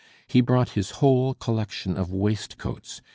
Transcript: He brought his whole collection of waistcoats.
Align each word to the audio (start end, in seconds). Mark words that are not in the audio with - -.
He 0.25 0.41
brought 0.41 0.69
his 0.71 0.89
whole 0.97 1.35
collection 1.35 1.95
of 1.95 2.09
waistcoats. 2.11 3.03